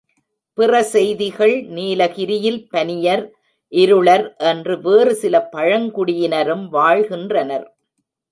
[0.57, 3.23] பிற செய்திகள் நீலகிரியில் பனியர்,
[3.71, 7.67] இருளர் என்று வேறுசில பழங்குடியினரும் வாழ்கின்றனர்.